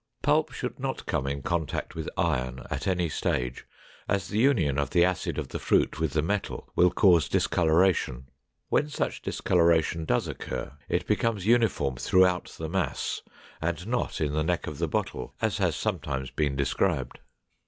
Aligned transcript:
Pulp 0.23 0.51
should 0.51 0.79
not 0.79 1.05
come 1.05 1.27
in 1.27 1.43
contact 1.43 1.93
with 1.93 2.09
iron 2.17 2.65
at 2.71 2.87
any 2.87 3.07
stage, 3.07 3.67
as 4.07 4.29
the 4.29 4.39
union 4.39 4.79
of 4.79 4.89
the 4.89 5.05
acid 5.05 5.37
of 5.37 5.49
the 5.49 5.59
fruit 5.59 5.99
with 5.99 6.13
the 6.13 6.23
metal 6.23 6.71
will 6.75 6.89
cause 6.89 7.29
discoloration. 7.29 8.25
When 8.69 8.89
such 8.89 9.21
discoloration 9.21 10.05
does 10.05 10.27
occur, 10.27 10.75
it 10.89 11.05
becomes 11.05 11.45
uniform 11.45 11.97
throughout 11.97 12.45
the 12.57 12.67
mass, 12.67 13.21
and 13.61 13.85
not 13.85 14.19
in 14.19 14.33
the 14.33 14.43
neck 14.43 14.65
of 14.65 14.79
the 14.79 14.87
bottle 14.87 15.35
as 15.39 15.59
has 15.59 15.75
sometimes 15.75 16.31
been 16.31 16.55
described. 16.55 17.19